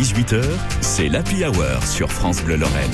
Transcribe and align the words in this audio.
18h, 0.00 0.42
c'est 0.80 1.08
l'Happy 1.08 1.44
Hour 1.44 1.84
sur 1.84 2.10
France 2.10 2.42
Bleu 2.42 2.56
Lorraine. 2.56 2.90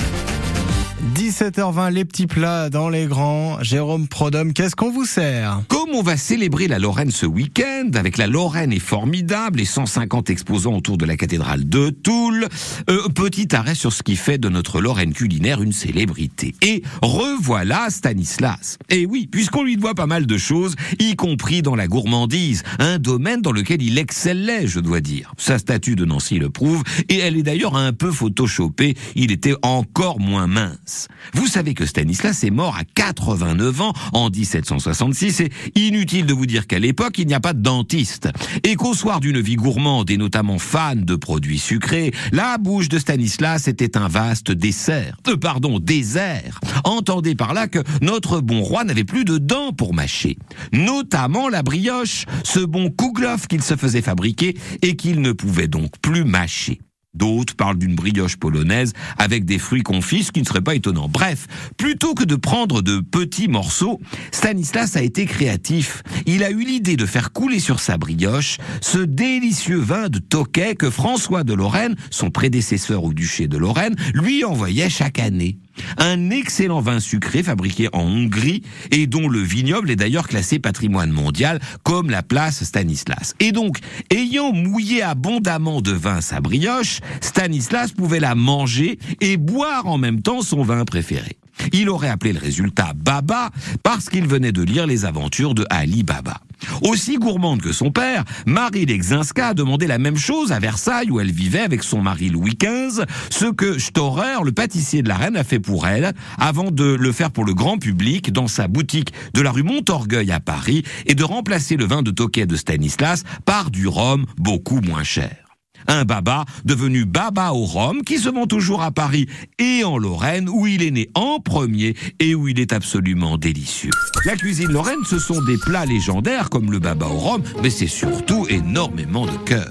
17h20, 1.15 1.91
les 1.91 2.03
petits 2.03 2.27
plats 2.27 2.69
dans 2.69 2.89
les 2.89 3.05
grands. 3.05 3.63
Jérôme 3.63 4.09
Prodhomme, 4.09 4.51
qu'est-ce 4.51 4.75
qu'on 4.75 4.91
vous 4.91 5.05
sert? 5.05 5.61
Comme 5.87 5.95
on 5.95 6.03
va 6.03 6.17
célébrer 6.17 6.67
la 6.67 6.79
Lorraine 6.79 7.11
ce 7.11 7.25
week-end, 7.25 7.91
avec 7.93 8.17
la 8.17 8.27
Lorraine 8.27 8.73
est 8.73 8.79
formidable 8.79 9.61
et 9.61 9.65
150 9.65 10.29
exposants 10.29 10.75
autour 10.75 10.97
de 10.97 11.05
la 11.05 11.15
cathédrale 11.15 11.67
de 11.69 11.91
Toul, 11.91 12.47
euh, 12.89 13.07
petit 13.09 13.55
arrêt 13.55 13.75
sur 13.75 13.93
ce 13.93 14.03
qui 14.03 14.17
fait 14.17 14.37
de 14.37 14.49
notre 14.49 14.81
Lorraine 14.81 15.13
culinaire 15.13 15.61
une 15.61 15.71
célébrité. 15.71 16.55
Et 16.61 16.83
revoilà 17.01 17.89
Stanislas. 17.89 18.77
Et 18.89 19.05
oui, 19.05 19.29
puisqu'on 19.31 19.63
lui 19.63 19.77
doit 19.77 19.95
pas 19.95 20.07
mal 20.07 20.25
de 20.25 20.37
choses, 20.37 20.75
y 20.99 21.15
compris 21.15 21.61
dans 21.61 21.75
la 21.75 21.87
gourmandise, 21.87 22.63
un 22.79 22.99
domaine 22.99 23.41
dans 23.41 23.53
lequel 23.53 23.81
il 23.81 23.97
excellait, 23.97 24.67
je 24.67 24.81
dois 24.81 24.99
dire. 24.99 25.33
Sa 25.37 25.57
statue 25.57 25.95
de 25.95 26.03
Nancy 26.03 26.37
le 26.37 26.49
prouve, 26.49 26.83
et 27.07 27.19
elle 27.19 27.37
est 27.37 27.43
d'ailleurs 27.43 27.77
un 27.77 27.93
peu 27.93 28.11
photoshopée, 28.11 28.95
il 29.15 29.31
était 29.31 29.55
encore 29.61 30.19
moins 30.19 30.47
mince. 30.47 31.07
Vous 31.33 31.47
savez 31.47 31.73
que 31.73 31.85
Stanislas 31.85 32.43
est 32.43 32.51
mort 32.51 32.75
à 32.75 32.83
89 32.83 33.81
ans 33.81 33.93
en 34.11 34.29
1766 34.29 35.41
et 35.41 35.51
inutile 35.77 36.25
de 36.25 36.33
vous 36.33 36.45
dire 36.45 36.67
qu'à 36.67 36.79
l'époque, 36.79 37.19
il 37.19 37.27
n'y 37.27 37.33
a 37.33 37.39
pas 37.39 37.53
de 37.53 37.61
dentiste. 37.61 38.29
Et 38.63 38.75
qu'au 38.75 38.93
soir 38.93 39.19
d'une 39.19 39.39
vie 39.39 39.55
gourmande 39.55 40.09
et 40.09 40.17
notamment 40.17 40.59
fan 40.59 41.03
de 41.03 41.15
produits 41.15 41.59
sucrés, 41.59 42.11
la 42.31 42.57
bouche 42.57 42.89
de 42.89 42.99
Stanislas 42.99 43.67
était 43.67 43.97
un 43.97 44.07
vaste 44.07 44.51
dessert. 44.51 45.17
Euh, 45.27 45.37
pardon, 45.37 45.79
désert. 45.79 46.59
Entendez 46.83 47.35
par 47.35 47.53
là 47.53 47.67
que 47.67 47.79
notre 48.01 48.39
bon 48.39 48.61
roi 48.61 48.83
n'avait 48.83 49.03
plus 49.03 49.25
de 49.25 49.37
dents 49.37 49.71
pour 49.71 49.93
mâcher. 49.93 50.37
Notamment 50.73 51.49
la 51.49 51.63
brioche, 51.63 52.25
ce 52.43 52.59
bon 52.59 52.89
kouglof 52.89 53.47
qu'il 53.47 53.61
se 53.61 53.75
faisait 53.75 54.01
fabriquer 54.01 54.57
et 54.81 54.95
qu'il 54.95 55.21
ne 55.21 55.31
pouvait 55.31 55.67
donc 55.67 55.91
plus 56.01 56.23
mâcher. 56.23 56.79
D'autres 57.17 57.55
parlent 57.55 57.77
d'une 57.77 57.95
brioche 57.95 58.37
polonaise 58.37 58.93
avec 59.17 59.45
des 59.45 59.57
fruits 59.57 59.83
confits, 59.83 60.29
qui 60.31 60.41
ne 60.41 60.45
serait 60.45 60.61
pas 60.61 60.75
étonnant. 60.75 61.09
Bref, 61.09 61.47
plutôt 61.77 62.13
que 62.13 62.23
de 62.23 62.35
prendre 62.35 62.81
de 62.81 62.99
petits 62.99 63.47
morceaux, 63.47 63.99
Stanislas 64.31 64.95
a 64.95 65.01
été 65.01 65.25
créatif. 65.25 66.03
Il 66.29 66.43
a 66.43 66.51
eu 66.51 66.59
l'idée 66.59 66.97
de 66.97 67.05
faire 67.05 67.31
couler 67.31 67.61
sur 67.61 67.79
sa 67.79 67.97
brioche 67.97 68.57
ce 68.81 68.97
délicieux 68.97 69.79
vin 69.79 70.09
de 70.09 70.19
Tokay 70.19 70.75
que 70.75 70.89
François 70.89 71.45
de 71.45 71.53
Lorraine, 71.53 71.95
son 72.11 72.31
prédécesseur 72.31 73.05
au 73.05 73.13
duché 73.13 73.47
de 73.47 73.57
Lorraine, 73.57 73.95
lui 74.13 74.43
envoyait 74.43 74.89
chaque 74.89 75.19
année. 75.19 75.57
Un 75.97 76.29
excellent 76.29 76.81
vin 76.81 76.99
sucré 76.99 77.43
fabriqué 77.43 77.87
en 77.93 78.01
Hongrie 78.01 78.63
et 78.91 79.07
dont 79.07 79.29
le 79.29 79.39
vignoble 79.39 79.89
est 79.89 79.95
d'ailleurs 79.95 80.27
classé 80.27 80.59
patrimoine 80.59 81.11
mondial 81.11 81.61
comme 81.83 82.09
la 82.09 82.23
place 82.23 82.61
Stanislas. 82.61 83.33
Et 83.39 83.53
donc, 83.53 83.77
ayant 84.11 84.51
mouillé 84.51 85.01
abondamment 85.01 85.79
de 85.79 85.93
vin 85.93 86.19
sa 86.19 86.41
brioche, 86.41 86.99
Stanislas 87.21 87.93
pouvait 87.93 88.19
la 88.19 88.35
manger 88.35 88.99
et 89.21 89.37
boire 89.37 89.87
en 89.87 89.97
même 89.97 90.21
temps 90.21 90.41
son 90.41 90.61
vin 90.61 90.83
préféré. 90.83 91.37
Il 91.73 91.89
aurait 91.89 92.09
appelé 92.09 92.33
le 92.33 92.39
résultat 92.39 92.93
Baba 92.95 93.49
parce 93.83 94.09
qu'il 94.09 94.27
venait 94.27 94.51
de 94.51 94.63
lire 94.63 94.87
les 94.87 95.05
aventures 95.05 95.53
de 95.53 95.65
Ali 95.69 96.03
Baba. 96.03 96.41
Aussi 96.81 97.17
gourmande 97.17 97.61
que 97.61 97.71
son 97.71 97.91
père, 97.91 98.23
Marie 98.45 98.85
Lexinska 98.85 99.49
a 99.49 99.53
demandé 99.53 99.87
la 99.87 99.97
même 99.97 100.17
chose 100.17 100.51
à 100.51 100.59
Versailles 100.59 101.09
où 101.09 101.19
elle 101.19 101.31
vivait 101.31 101.61
avec 101.61 101.83
son 101.83 102.01
mari 102.01 102.29
Louis 102.29 102.57
XV, 102.59 103.03
ce 103.29 103.45
que 103.45 103.79
Storer, 103.79 104.43
le 104.43 104.51
pâtissier 104.51 105.01
de 105.01 105.09
la 105.09 105.17
reine, 105.17 105.37
a 105.37 105.43
fait 105.43 105.59
pour 105.59 105.87
elle 105.87 106.13
avant 106.37 106.71
de 106.71 106.83
le 106.83 107.11
faire 107.11 107.31
pour 107.31 107.45
le 107.45 107.53
grand 107.53 107.77
public 107.77 108.31
dans 108.31 108.47
sa 108.47 108.67
boutique 108.67 109.13
de 109.33 109.41
la 109.41 109.51
rue 109.51 109.63
Montorgueil 109.63 110.31
à 110.31 110.39
Paris 110.39 110.83
et 111.05 111.15
de 111.15 111.23
remplacer 111.23 111.75
le 111.75 111.85
vin 111.85 112.01
de 112.01 112.11
Tokay 112.11 112.45
de 112.45 112.55
Stanislas 112.55 113.23
par 113.45 113.71
du 113.71 113.87
rhum 113.87 114.25
beaucoup 114.37 114.81
moins 114.81 115.03
cher 115.03 115.46
un 115.87 116.05
baba 116.05 116.45
devenu 116.65 117.05
baba 117.05 117.53
au 117.53 117.65
rhum 117.65 118.01
qui 118.03 118.17
se 118.17 118.29
vend 118.29 118.47
toujours 118.47 118.81
à 118.81 118.91
Paris 118.91 119.27
et 119.59 119.83
en 119.83 119.97
Lorraine 119.97 120.49
où 120.49 120.67
il 120.67 120.83
est 120.83 120.91
né 120.91 121.09
en 121.15 121.39
premier 121.39 121.95
et 122.19 122.35
où 122.35 122.47
il 122.47 122.59
est 122.59 122.73
absolument 122.73 123.37
délicieux. 123.37 123.91
La 124.25 124.35
cuisine 124.35 124.71
lorraine, 124.71 125.03
ce 125.09 125.19
sont 125.19 125.41
des 125.43 125.57
plats 125.57 125.85
légendaires 125.85 126.49
comme 126.49 126.71
le 126.71 126.79
baba 126.79 127.07
au 127.07 127.17
rhum, 127.17 127.43
mais 127.61 127.69
c'est 127.69 127.87
surtout 127.87 128.45
énormément 128.49 129.25
de 129.25 129.37
cœur. 129.45 129.67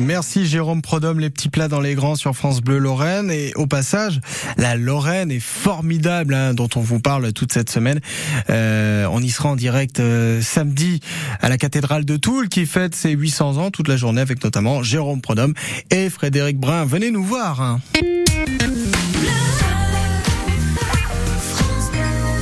Merci 0.00 0.46
Jérôme 0.46 0.80
Prodhomme, 0.80 1.20
les 1.20 1.28
petits 1.28 1.50
plats 1.50 1.68
dans 1.68 1.80
les 1.80 1.94
grands 1.94 2.16
sur 2.16 2.34
France 2.34 2.62
Bleu 2.62 2.78
Lorraine. 2.78 3.30
Et 3.30 3.52
au 3.54 3.66
passage, 3.66 4.20
la 4.56 4.74
Lorraine 4.74 5.30
est 5.30 5.40
formidable, 5.40 6.32
hein, 6.32 6.54
dont 6.54 6.70
on 6.74 6.80
vous 6.80 7.00
parle 7.00 7.34
toute 7.34 7.52
cette 7.52 7.68
semaine. 7.68 8.00
Euh, 8.48 9.06
on 9.12 9.20
y 9.20 9.28
sera 9.28 9.50
en 9.50 9.56
direct 9.56 10.00
euh, 10.00 10.40
samedi 10.40 11.00
à 11.40 11.50
la 11.50 11.58
cathédrale 11.58 12.06
de 12.06 12.16
Toul 12.16 12.48
qui 12.48 12.64
fête 12.64 12.94
ses 12.94 13.10
800 13.10 13.58
ans 13.58 13.70
toute 13.70 13.88
la 13.88 13.98
journée 13.98 14.22
avec 14.22 14.42
notamment 14.42 14.82
Jérôme 14.82 15.20
Prodhomme 15.20 15.52
et 15.90 16.08
Frédéric 16.08 16.58
Brun. 16.58 16.86
Venez 16.86 17.10
nous 17.10 17.24
voir. 17.24 17.60
Hein. 17.60 17.80